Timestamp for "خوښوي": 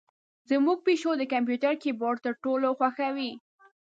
2.79-3.31